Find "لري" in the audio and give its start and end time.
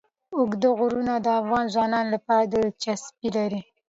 3.37-3.61